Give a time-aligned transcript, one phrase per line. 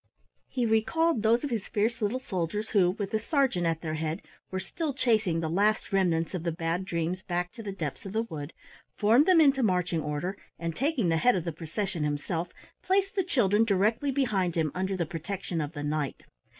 [0.47, 4.23] He recalled those of his fierce little soldiers who, with the sergeant at their head,
[4.49, 8.13] were still chasing the last remnants of the Bad Dreams back to the depths of
[8.13, 8.51] the wood,
[8.97, 12.49] formed them into marching order, and taking the head of the procession himself,
[12.81, 16.23] placed the children directly behind him under the protection of the Knight.